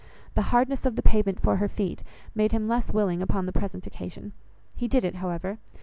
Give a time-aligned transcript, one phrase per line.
[0.33, 2.01] The hardness of the pavement for her feet,
[2.33, 4.31] made him less willing upon the present occasion;
[4.73, 5.59] he did it, however.